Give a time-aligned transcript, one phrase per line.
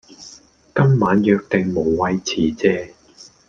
[0.73, 2.89] 今晚約定無謂辭謝